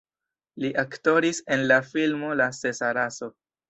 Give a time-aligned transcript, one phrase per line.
[0.63, 3.37] Li aktoris en la filmo La sesa raso.